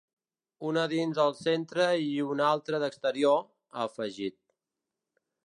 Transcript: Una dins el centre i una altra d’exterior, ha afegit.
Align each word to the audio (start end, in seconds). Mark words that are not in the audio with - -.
Una 0.69 0.85
dins 0.93 1.19
el 1.23 1.35
centre 1.41 1.85
i 2.05 2.09
una 2.37 2.49
altra 2.55 2.81
d’exterior, 2.85 3.45
ha 3.75 3.87
afegit. 3.93 4.39